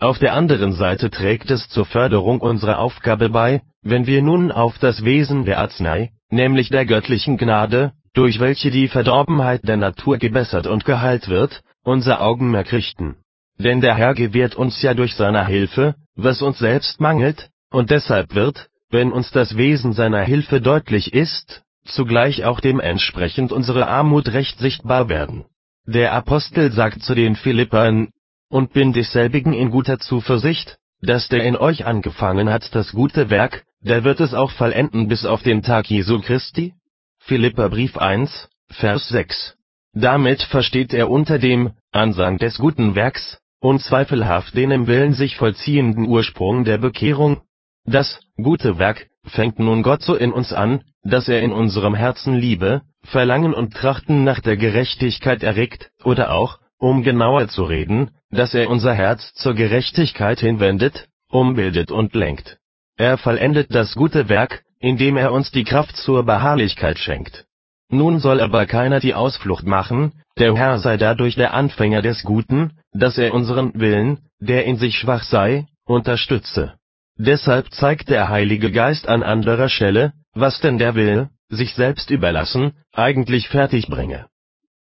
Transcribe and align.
Auf 0.00 0.18
der 0.18 0.32
anderen 0.32 0.72
Seite 0.72 1.10
trägt 1.10 1.50
es 1.50 1.68
zur 1.68 1.84
Förderung 1.84 2.40
unserer 2.40 2.78
Aufgabe 2.78 3.28
bei, 3.28 3.60
wenn 3.82 4.06
wir 4.06 4.22
nun 4.22 4.50
auf 4.50 4.78
das 4.78 5.04
Wesen 5.04 5.44
der 5.44 5.58
Arznei, 5.58 6.12
nämlich 6.30 6.70
der 6.70 6.86
göttlichen 6.86 7.36
Gnade, 7.36 7.92
durch 8.14 8.40
welche 8.40 8.70
die 8.70 8.88
Verdorbenheit 8.88 9.68
der 9.68 9.76
Natur 9.76 10.16
gebessert 10.16 10.66
und 10.66 10.86
geheilt 10.86 11.28
wird, 11.28 11.60
unser 11.84 12.22
Augenmerk 12.22 12.72
richten. 12.72 13.16
Denn 13.58 13.82
der 13.82 13.94
Herr 13.94 14.14
gewährt 14.14 14.54
uns 14.54 14.80
ja 14.80 14.94
durch 14.94 15.14
seine 15.16 15.46
Hilfe, 15.46 15.94
was 16.16 16.40
uns 16.40 16.58
selbst 16.58 16.98
mangelt, 16.98 17.50
und 17.70 17.90
deshalb 17.90 18.34
wird, 18.34 18.68
wenn 18.88 19.12
uns 19.12 19.30
das 19.32 19.58
Wesen 19.58 19.92
seiner 19.92 20.22
Hilfe 20.22 20.62
deutlich 20.62 21.12
ist, 21.12 21.62
zugleich 21.84 22.46
auch 22.46 22.60
dementsprechend 22.60 23.52
unsere 23.52 23.86
Armut 23.86 24.32
recht 24.32 24.58
sichtbar 24.58 25.10
werden. 25.10 25.44
Der 25.86 26.14
Apostel 26.14 26.72
sagt 26.72 27.02
zu 27.02 27.14
den 27.14 27.36
Philippern, 27.36 28.08
und 28.50 28.74
bin 28.74 28.92
desselbigen 28.92 29.54
in 29.54 29.70
guter 29.70 29.98
Zuversicht, 29.98 30.76
dass 31.00 31.28
der 31.28 31.44
in 31.44 31.56
euch 31.56 31.86
angefangen 31.86 32.50
hat 32.50 32.74
das 32.74 32.92
gute 32.92 33.30
Werk, 33.30 33.64
der 33.80 34.04
wird 34.04 34.20
es 34.20 34.34
auch 34.34 34.50
vollenden 34.50 35.08
bis 35.08 35.24
auf 35.24 35.42
den 35.42 35.62
Tag 35.62 35.88
Jesu 35.88 36.20
Christi? 36.20 36.74
Philipperbrief 37.20 37.96
1, 37.96 38.50
Vers 38.68 39.08
6. 39.08 39.56
Damit 39.94 40.42
versteht 40.42 40.92
er 40.92 41.10
unter 41.10 41.38
dem 41.38 41.70
Ansang 41.92 42.36
des 42.36 42.58
guten 42.58 42.94
Werks 42.94 43.38
unzweifelhaft 43.60 44.56
den 44.56 44.70
im 44.70 44.86
Willen 44.86 45.12
sich 45.12 45.36
vollziehenden 45.36 46.06
Ursprung 46.06 46.64
der 46.64 46.78
Bekehrung. 46.78 47.42
Das 47.84 48.20
gute 48.36 48.78
Werk 48.78 49.08
fängt 49.24 49.58
nun 49.58 49.82
Gott 49.82 50.02
so 50.02 50.14
in 50.14 50.32
uns 50.32 50.52
an, 50.52 50.82
dass 51.02 51.28
er 51.28 51.42
in 51.42 51.52
unserem 51.52 51.94
Herzen 51.94 52.34
Liebe, 52.34 52.82
Verlangen 53.02 53.54
und 53.54 53.74
Trachten 53.74 54.24
nach 54.24 54.40
der 54.40 54.56
Gerechtigkeit 54.56 55.42
erregt, 55.42 55.90
oder 56.04 56.32
auch, 56.32 56.58
um 56.80 57.02
genauer 57.02 57.48
zu 57.48 57.62
reden, 57.64 58.10
dass 58.30 58.54
er 58.54 58.70
unser 58.70 58.94
Herz 58.94 59.32
zur 59.34 59.54
Gerechtigkeit 59.54 60.40
hinwendet, 60.40 61.08
umbildet 61.30 61.92
und 61.92 62.14
lenkt. 62.14 62.58
Er 62.96 63.18
vollendet 63.18 63.72
das 63.74 63.94
gute 63.94 64.28
Werk, 64.28 64.62
indem 64.80 65.16
er 65.16 65.32
uns 65.32 65.50
die 65.50 65.64
Kraft 65.64 65.96
zur 65.96 66.24
Beharrlichkeit 66.24 66.98
schenkt. 66.98 67.44
Nun 67.90 68.18
soll 68.18 68.40
aber 68.40 68.66
keiner 68.66 68.98
die 68.98 69.14
Ausflucht 69.14 69.66
machen, 69.66 70.12
der 70.38 70.54
Herr 70.54 70.78
sei 70.78 70.96
dadurch 70.96 71.34
der 71.34 71.54
Anfänger 71.54 72.02
des 72.02 72.22
Guten, 72.22 72.72
dass 72.92 73.18
er 73.18 73.34
unseren 73.34 73.72
Willen, 73.74 74.18
der 74.38 74.64
in 74.64 74.76
sich 74.76 74.96
schwach 74.96 75.24
sei, 75.24 75.66
unterstütze. 75.84 76.74
Deshalb 77.16 77.72
zeigt 77.72 78.08
der 78.08 78.28
Heilige 78.28 78.70
Geist 78.70 79.06
an 79.06 79.22
anderer 79.22 79.68
Stelle, 79.68 80.12
was 80.32 80.60
denn 80.60 80.78
der 80.78 80.94
Will, 80.94 81.28
sich 81.48 81.74
selbst 81.74 82.10
überlassen, 82.10 82.72
eigentlich 82.92 83.48
fertig 83.48 83.88
bringe. 83.88 84.26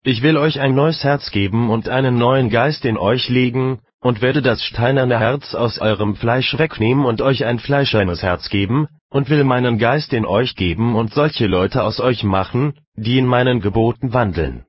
Ich 0.07 0.21
will 0.21 0.37
euch 0.37 0.59
ein 0.59 0.75
neues 0.75 1.03
Herz 1.03 1.31
geben 1.31 1.71
und 1.71 1.89
einen 1.89 2.15
neuen 2.19 2.51
Geist 2.51 2.85
in 2.85 2.95
euch 2.95 3.27
legen, 3.27 3.79
und 4.01 4.21
werde 4.21 4.43
das 4.43 4.63
steinerne 4.63 5.19
Herz 5.19 5.55
aus 5.55 5.79
eurem 5.79 6.15
Fleisch 6.15 6.55
wegnehmen 6.59 7.05
und 7.05 7.23
euch 7.23 7.43
ein 7.43 7.57
fleischernes 7.57 8.21
Herz 8.21 8.49
geben, 8.49 8.87
und 9.09 9.31
will 9.31 9.43
meinen 9.43 9.79
Geist 9.79 10.13
in 10.13 10.27
euch 10.27 10.55
geben 10.55 10.95
und 10.95 11.11
solche 11.11 11.47
Leute 11.47 11.81
aus 11.81 11.99
euch 11.99 12.23
machen, 12.23 12.75
die 12.95 13.17
in 13.17 13.25
meinen 13.25 13.61
Geboten 13.61 14.13
wandeln. 14.13 14.65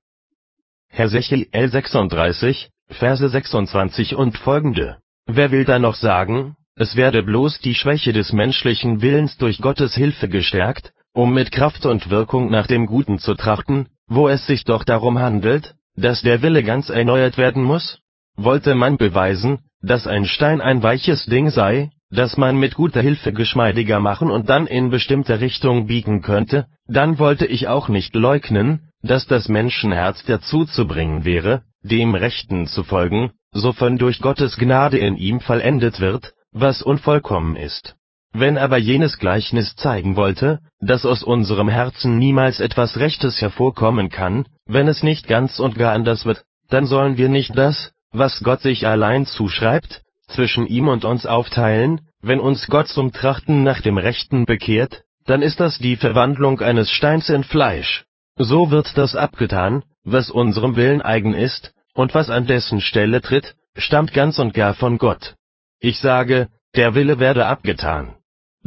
Hesekiel 0.88 1.46
36, 1.52 2.70
Verse 2.88 3.28
26 3.28 4.14
und 4.14 4.38
folgende. 4.38 4.96
Wer 5.26 5.50
will 5.50 5.66
da 5.66 5.78
noch 5.78 5.96
sagen, 5.96 6.56
es 6.76 6.96
werde 6.96 7.22
bloß 7.22 7.60
die 7.60 7.74
Schwäche 7.74 8.14
des 8.14 8.32
menschlichen 8.32 9.02
Willens 9.02 9.36
durch 9.36 9.58
Gottes 9.58 9.94
Hilfe 9.94 10.30
gestärkt, 10.30 10.94
um 11.12 11.34
mit 11.34 11.52
Kraft 11.52 11.84
und 11.84 12.08
Wirkung 12.08 12.50
nach 12.50 12.66
dem 12.66 12.86
Guten 12.86 13.18
zu 13.18 13.34
trachten, 13.34 13.88
wo 14.08 14.28
es 14.28 14.46
sich 14.46 14.64
doch 14.64 14.84
darum 14.84 15.18
handelt, 15.18 15.74
dass 15.96 16.22
der 16.22 16.42
Wille 16.42 16.62
ganz 16.62 16.88
erneuert 16.88 17.38
werden 17.38 17.62
muss? 17.62 17.98
Wollte 18.36 18.74
man 18.74 18.96
beweisen, 18.96 19.60
dass 19.82 20.06
ein 20.06 20.26
Stein 20.26 20.60
ein 20.60 20.82
weiches 20.82 21.26
Ding 21.26 21.50
sei, 21.50 21.90
das 22.10 22.36
man 22.36 22.56
mit 22.58 22.74
guter 22.74 23.00
Hilfe 23.00 23.32
geschmeidiger 23.32 23.98
machen 23.98 24.30
und 24.30 24.48
dann 24.48 24.66
in 24.66 24.90
bestimmte 24.90 25.40
Richtung 25.40 25.86
biegen 25.86 26.22
könnte, 26.22 26.66
dann 26.86 27.18
wollte 27.18 27.46
ich 27.46 27.66
auch 27.68 27.88
nicht 27.88 28.14
leugnen, 28.14 28.91
dass 29.03 29.26
das 29.26 29.48
Menschenherz 29.48 30.25
dazu 30.25 30.64
zu 30.64 30.86
bringen 30.86 31.25
wäre, 31.25 31.62
dem 31.82 32.14
Rechten 32.14 32.66
zu 32.66 32.84
folgen, 32.84 33.32
sofern 33.52 33.98
durch 33.98 34.20
Gottes 34.20 34.56
Gnade 34.56 34.98
in 34.98 35.16
ihm 35.16 35.41
vollendet 35.41 36.00
wird, 36.00 36.34
was 36.52 36.82
unvollkommen 36.82 37.56
ist. 37.56 37.97
Wenn 38.38 38.58
aber 38.58 38.76
jenes 38.76 39.19
Gleichnis 39.19 39.76
zeigen 39.76 40.14
wollte, 40.14 40.58
dass 40.78 41.06
aus 41.06 41.22
unserem 41.22 41.69
Herzen 41.69 42.19
niemals 42.19 42.60
etwas 42.60 42.98
Rechtes 42.98 43.41
hervorkommen 43.41 44.10
kann, 44.10 44.44
wenn 44.66 44.88
es 44.88 45.02
nicht 45.02 45.26
ganz 45.26 45.58
und 45.58 45.74
gar 45.74 45.94
anders 45.94 46.26
wird, 46.26 46.44
dann 46.69 46.84
sollen 46.84 47.16
wir 47.16 47.30
nicht 47.30 47.56
das, 47.56 47.92
was 48.12 48.42
Gott 48.42 48.60
sich 48.60 48.86
allein 48.86 49.25
zuschreibt, 49.25 50.02
zwischen 50.28 50.66
ihm 50.66 50.88
und 50.88 51.06
uns 51.06 51.25
aufteilen, 51.25 52.02
wenn 52.20 52.38
uns 52.38 52.66
Gott 52.66 52.88
zum 52.88 53.10
Trachten 53.10 53.62
nach 53.62 53.80
dem 53.80 53.96
Rechten 53.96 54.44
bekehrt, 54.44 55.04
dann 55.25 55.41
ist 55.41 55.58
das 55.58 55.78
die 55.78 55.96
Verwandlung 55.96 56.60
eines 56.60 56.91
Steins 56.91 57.30
in 57.30 57.42
Fleisch. 57.42 58.04
So 58.36 58.70
wird 58.70 58.98
das 58.98 59.16
abgetan, 59.16 59.82
was 60.04 60.30
unserem 60.30 60.76
Willen 60.76 61.00
eigen 61.00 61.32
ist, 61.32 61.72
und 61.94 62.14
was 62.14 62.28
an 62.28 62.46
dessen 62.46 62.82
Stelle 62.82 63.22
tritt, 63.22 63.54
stammt 63.78 64.12
ganz 64.12 64.38
und 64.38 64.52
gar 64.52 64.75
von 64.75 64.98
Gott. 64.98 65.36
Ich 65.80 66.00
sage, 66.00 66.48
der 66.75 66.94
Wille 66.94 67.19
werde 67.19 67.46
abgetan. 67.46 68.16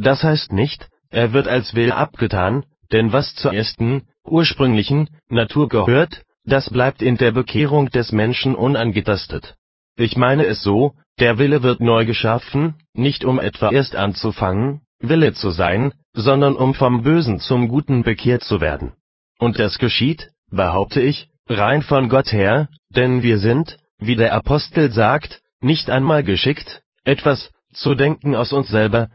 Das 0.00 0.22
heißt 0.22 0.52
nicht, 0.52 0.88
er 1.10 1.32
wird 1.34 1.46
als 1.46 1.74
Will 1.74 1.92
abgetan, 1.92 2.64
denn 2.90 3.12
was 3.12 3.34
zur 3.34 3.52
ersten, 3.52 4.08
ursprünglichen, 4.24 5.10
Natur 5.28 5.68
gehört, 5.68 6.22
das 6.44 6.70
bleibt 6.70 7.02
in 7.02 7.18
der 7.18 7.32
Bekehrung 7.32 7.90
des 7.90 8.10
Menschen 8.10 8.54
unangetastet. 8.54 9.56
Ich 9.96 10.16
meine 10.16 10.46
es 10.46 10.62
so, 10.62 10.94
der 11.18 11.38
Wille 11.38 11.62
wird 11.62 11.80
neu 11.80 12.06
geschaffen, 12.06 12.76
nicht 12.94 13.24
um 13.24 13.38
etwa 13.38 13.70
erst 13.70 13.94
anzufangen, 13.94 14.80
Wille 15.00 15.34
zu 15.34 15.50
sein, 15.50 15.92
sondern 16.14 16.56
um 16.56 16.72
vom 16.72 17.02
Bösen 17.02 17.38
zum 17.38 17.68
Guten 17.68 18.02
bekehrt 18.02 18.42
zu 18.42 18.60
werden. 18.62 18.92
Und 19.38 19.58
das 19.58 19.78
geschieht, 19.78 20.30
behaupte 20.50 21.02
ich, 21.02 21.28
rein 21.46 21.82
von 21.82 22.08
Gott 22.08 22.32
her, 22.32 22.68
denn 22.88 23.22
wir 23.22 23.38
sind, 23.38 23.76
wie 23.98 24.16
der 24.16 24.32
Apostel 24.32 24.92
sagt, 24.92 25.42
nicht 25.60 25.90
einmal 25.90 26.24
geschickt, 26.24 26.82
etwas 27.04 27.50
zu 27.72 27.94
denken 27.94 28.34
aus 28.34 28.52
uns 28.52 28.68
selber, 28.68 29.10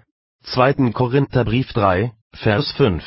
2. 0.45 0.91
Korintherbrief 0.94 1.73
3, 1.73 2.13
Vers 2.33 2.72
5. 2.73 3.03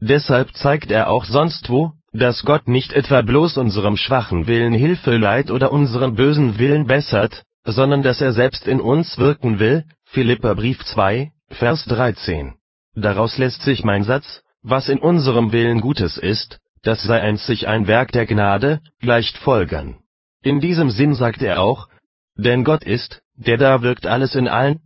Deshalb 0.00 0.54
zeigt 0.54 0.90
er 0.90 1.08
auch 1.08 1.24
sonst 1.24 1.70
wo, 1.70 1.92
dass 2.12 2.44
Gott 2.44 2.68
nicht 2.68 2.92
etwa 2.92 3.22
bloß 3.22 3.56
unserem 3.56 3.96
schwachen 3.96 4.46
Willen 4.46 4.74
Hilfe 4.74 5.16
leiht 5.16 5.50
oder 5.50 5.72
unseren 5.72 6.14
bösen 6.14 6.58
Willen 6.58 6.86
bessert, 6.86 7.42
sondern 7.64 8.02
dass 8.02 8.20
er 8.20 8.32
selbst 8.32 8.68
in 8.68 8.80
uns 8.80 9.18
wirken 9.18 9.58
will, 9.58 9.84
Philipperbrief 10.04 10.84
2, 10.84 11.32
Vers 11.48 11.86
13. 11.86 12.54
Daraus 12.94 13.38
lässt 13.38 13.62
sich 13.62 13.82
mein 13.82 14.04
Satz, 14.04 14.42
was 14.62 14.88
in 14.88 14.98
unserem 14.98 15.52
Willen 15.52 15.80
Gutes 15.80 16.18
ist, 16.18 16.58
das 16.82 17.02
sei 17.02 17.20
einzig 17.20 17.66
ein 17.66 17.86
Werk 17.86 18.12
der 18.12 18.26
Gnade, 18.26 18.80
leicht 19.00 19.38
folgern. 19.38 19.96
In 20.42 20.60
diesem 20.60 20.90
Sinn 20.90 21.14
sagt 21.14 21.40
er 21.40 21.60
auch, 21.60 21.88
denn 22.36 22.62
Gott 22.62 22.84
ist, 22.84 23.22
der 23.36 23.56
da 23.56 23.82
wirkt 23.82 24.06
alles 24.06 24.34
in 24.34 24.48
allen, 24.48 24.80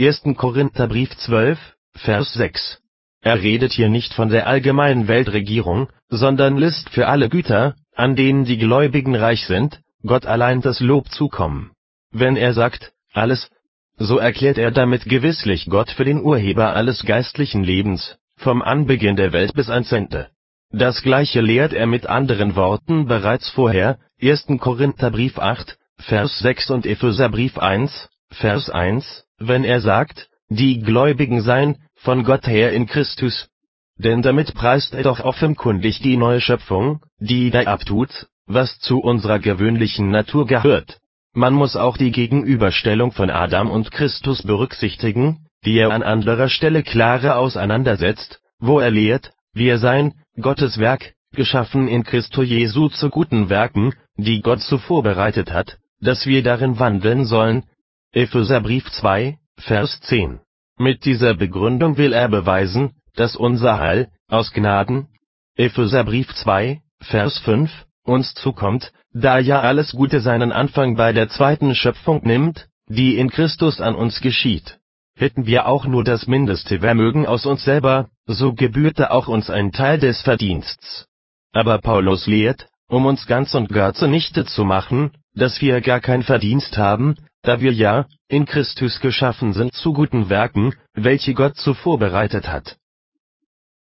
1. 0.00 0.34
Korintherbrief 0.34 1.14
12, 1.14 1.58
Vers 1.94 2.32
6. 2.32 2.78
Er 3.20 3.42
redet 3.42 3.72
hier 3.72 3.90
nicht 3.90 4.14
von 4.14 4.30
der 4.30 4.46
allgemeinen 4.46 5.08
Weltregierung, 5.08 5.90
sondern 6.08 6.56
lässt 6.56 6.88
für 6.88 7.06
alle 7.06 7.28
Güter, 7.28 7.74
an 7.94 8.16
denen 8.16 8.46
die 8.46 8.56
Gläubigen 8.56 9.14
reich 9.14 9.44
sind, 9.44 9.82
Gott 10.02 10.24
allein 10.24 10.62
das 10.62 10.80
Lob 10.80 11.10
zukommen. 11.10 11.72
Wenn 12.12 12.36
er 12.36 12.54
sagt, 12.54 12.92
alles, 13.12 13.50
so 13.98 14.16
erklärt 14.16 14.56
er 14.56 14.70
damit 14.70 15.04
gewisslich 15.04 15.66
Gott 15.68 15.90
für 15.90 16.06
den 16.06 16.22
Urheber 16.22 16.74
alles 16.74 17.04
geistlichen 17.04 17.62
Lebens, 17.62 18.16
vom 18.38 18.62
Anbeginn 18.62 19.16
der 19.16 19.34
Welt 19.34 19.52
bis 19.52 19.68
ans 19.68 19.92
Ende. 19.92 20.28
Das 20.70 21.02
gleiche 21.02 21.42
lehrt 21.42 21.74
er 21.74 21.86
mit 21.86 22.06
anderen 22.06 22.56
Worten 22.56 23.04
bereits 23.04 23.50
vorher, 23.50 23.98
1. 24.22 24.46
Korintherbrief 24.60 25.38
8, 25.38 25.76
Vers 25.98 26.38
6 26.38 26.70
und 26.70 26.86
Epheserbrief 26.86 27.58
1, 27.58 28.08
Vers 28.30 28.70
1, 28.70 29.26
wenn 29.40 29.64
er 29.64 29.80
sagt, 29.80 30.28
die 30.48 30.80
Gläubigen 30.80 31.40
seien 31.40 31.78
von 31.96 32.24
Gott 32.24 32.46
her 32.46 32.72
in 32.72 32.86
Christus. 32.86 33.48
Denn 33.96 34.22
damit 34.22 34.54
preist 34.54 34.94
er 34.94 35.02
doch 35.02 35.20
offenkundig 35.20 36.00
die 36.00 36.16
neue 36.16 36.40
Schöpfung, 36.40 37.00
die 37.18 37.50
da 37.50 37.62
abtut, 37.62 38.28
was 38.46 38.78
zu 38.78 39.00
unserer 39.00 39.38
gewöhnlichen 39.38 40.10
Natur 40.10 40.46
gehört. 40.46 40.98
Man 41.32 41.54
muss 41.54 41.76
auch 41.76 41.96
die 41.96 42.10
Gegenüberstellung 42.10 43.12
von 43.12 43.30
Adam 43.30 43.70
und 43.70 43.90
Christus 43.92 44.42
berücksichtigen, 44.42 45.46
die 45.64 45.78
er 45.78 45.90
an 45.90 46.02
anderer 46.02 46.48
Stelle 46.48 46.82
klarer 46.82 47.36
auseinandersetzt, 47.36 48.40
wo 48.58 48.80
er 48.80 48.90
lehrt, 48.90 49.32
wir 49.52 49.78
seien, 49.78 50.14
Gottes 50.40 50.78
Werk, 50.78 51.14
geschaffen 51.32 51.86
in 51.86 52.02
Christo 52.02 52.42
Jesu 52.42 52.88
zu 52.88 53.10
guten 53.10 53.48
Werken, 53.48 53.94
die 54.16 54.40
Gott 54.40 54.60
zuvor 54.62 55.02
bereitet 55.02 55.52
hat, 55.52 55.78
dass 56.00 56.26
wir 56.26 56.42
darin 56.42 56.78
wandeln 56.78 57.24
sollen, 57.26 57.64
Epheserbrief 58.12 58.90
2, 58.90 59.38
Vers 59.60 60.00
10. 60.02 60.40
Mit 60.78 61.04
dieser 61.04 61.34
Begründung 61.34 61.98
will 61.98 62.12
er 62.12 62.28
beweisen, 62.28 62.92
dass 63.14 63.36
unser 63.36 63.78
Heil, 63.78 64.08
aus 64.28 64.52
Gnaden, 64.52 65.08
Epheserbrief 65.56 66.34
2, 66.34 66.80
Vers 67.02 67.38
5, 67.38 67.70
uns 68.04 68.34
zukommt, 68.34 68.92
da 69.12 69.38
ja 69.38 69.60
alles 69.60 69.92
Gute 69.92 70.20
seinen 70.20 70.52
Anfang 70.52 70.96
bei 70.96 71.12
der 71.12 71.28
zweiten 71.28 71.74
Schöpfung 71.74 72.22
nimmt, 72.24 72.68
die 72.88 73.18
in 73.18 73.30
Christus 73.30 73.80
an 73.80 73.94
uns 73.94 74.20
geschieht. 74.20 74.78
Hätten 75.14 75.44
wir 75.46 75.66
auch 75.66 75.84
nur 75.84 76.04
das 76.04 76.26
mindeste 76.26 76.80
Vermögen 76.80 77.26
aus 77.26 77.44
uns 77.44 77.62
selber, 77.64 78.08
so 78.26 78.54
gebührte 78.54 79.10
auch 79.10 79.28
uns 79.28 79.50
ein 79.50 79.72
Teil 79.72 79.98
des 79.98 80.22
Verdiensts. 80.22 81.06
Aber 81.52 81.78
Paulus 81.78 82.26
lehrt, 82.26 82.68
um 82.88 83.04
uns 83.04 83.26
ganz 83.26 83.54
und 83.54 83.68
gar 83.68 83.92
zunichte 83.92 84.46
zu 84.46 84.64
machen, 84.64 85.10
dass 85.34 85.60
wir 85.60 85.80
gar 85.80 86.00
kein 86.00 86.22
Verdienst 86.22 86.78
haben, 86.78 87.16
da 87.42 87.60
wir 87.60 87.72
ja 87.72 88.06
in 88.28 88.44
Christus 88.46 89.00
geschaffen 89.00 89.52
sind 89.52 89.72
zu 89.74 89.92
guten 89.92 90.28
Werken, 90.28 90.74
welche 90.94 91.34
Gott 91.34 91.56
zuvor 91.56 91.98
bereitet 91.98 92.48
hat. 92.48 92.76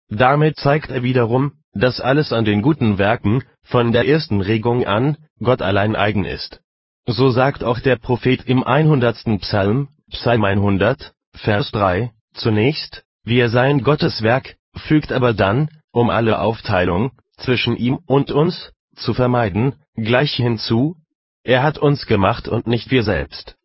Damit 0.09 0.57
zeigt 0.57 0.89
er 0.89 1.03
wiederum, 1.03 1.53
dass 1.73 1.99
alles 1.99 2.31
an 2.31 2.45
den 2.45 2.61
guten 2.61 2.97
Werken, 2.97 3.43
von 3.63 3.91
der 3.91 4.07
ersten 4.07 4.41
Regung 4.41 4.85
an, 4.85 5.17
Gott 5.39 5.61
allein 5.61 5.95
eigen 5.95 6.25
ist. 6.25 6.61
So 7.07 7.29
sagt 7.31 7.63
auch 7.63 7.79
der 7.79 7.97
Prophet 7.97 8.43
im 8.45 8.63
100. 8.63 9.39
Psalm, 9.41 9.89
Psalm 10.09 10.43
100, 10.43 11.13
Vers 11.35 11.71
3, 11.71 12.11
zunächst, 12.33 13.03
wir 13.23 13.49
seien 13.49 13.83
Gottes 13.83 14.21
Werk, 14.21 14.55
fügt 14.75 15.11
aber 15.11 15.33
dann, 15.33 15.69
um 15.91 16.09
alle 16.09 16.39
Aufteilung 16.39 17.11
zwischen 17.37 17.75
ihm 17.75 17.99
und 18.05 18.31
uns 18.31 18.71
zu 18.95 19.13
vermeiden, 19.13 19.75
gleich 19.95 20.33
hinzu, 20.33 20.95
er 21.45 21.61
hat 21.61 21.77
uns 21.77 22.07
gemacht 22.07 22.47
und 22.47 22.67
nicht 22.67 22.91
wir 22.91 23.03
selbst. 23.03 23.55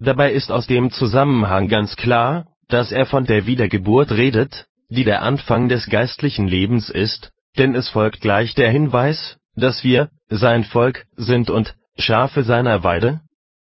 Dabei 0.00 0.32
ist 0.32 0.50
aus 0.50 0.66
dem 0.66 0.90
Zusammenhang 0.90 1.68
ganz 1.68 1.96
klar, 1.96 2.46
dass 2.68 2.90
er 2.90 3.06
von 3.06 3.26
der 3.26 3.46
Wiedergeburt 3.46 4.10
redet, 4.10 4.66
die 4.88 5.04
der 5.04 5.22
Anfang 5.22 5.68
des 5.68 5.86
geistlichen 5.86 6.48
Lebens 6.48 6.88
ist, 6.88 7.30
denn 7.58 7.74
es 7.74 7.90
folgt 7.90 8.22
gleich 8.22 8.54
der 8.54 8.70
Hinweis, 8.70 9.36
dass 9.54 9.84
wir 9.84 10.08
sein 10.28 10.64
Volk 10.64 11.04
sind 11.14 11.50
und 11.50 11.74
Schafe 11.98 12.42
seiner 12.42 12.82
Weide. 12.82 13.20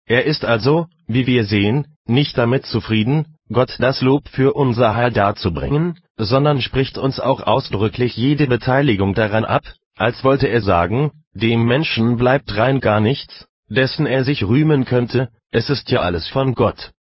Er 0.07 0.25
ist 0.25 0.45
also, 0.45 0.87
wie 1.09 1.27
wir 1.27 1.45
sehen, 1.45 1.97
nicht 2.07 2.39
damit 2.39 2.65
zufrieden, 2.65 3.37
Gott 3.53 3.77
das 3.81 4.01
Lob 4.03 4.29
für 4.29 4.55
unser 4.55 4.95
Heil 4.95 5.11
darzubringen, 5.11 5.99
sondern 6.17 6.63
spricht 6.63 6.97
uns 6.97 7.19
auch 7.19 7.43
ausdrücklich 7.43 8.17
jede 8.17 8.47
Beteiligung 8.47 9.15
daran 9.15 9.45
ab, 9.45 9.65
als 9.97 10.25
wollte 10.25 10.49
er 10.49 10.61
sagen, 10.61 11.13
dem 11.33 11.65
Menschen 11.65 12.17
bleibt 12.17 12.57
rein 12.57 12.81
gar 12.81 13.01
nichts, 13.01 13.47
dessen 13.69 14.07
er 14.07 14.25
sich 14.25 14.45
rühmen 14.45 14.85
könnte, 14.85 15.29
es 15.51 15.71
ist 15.71 15.91
ja 15.91 16.01
alles 16.01 16.29
von 16.29 16.55
Gott 16.55 16.94